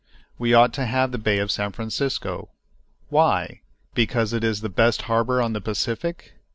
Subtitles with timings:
[0.39, 2.49] We ought to have the Bay of San Francisco.
[3.09, 3.61] Why?
[3.93, 6.33] Because it is the best harbor on the Pacific!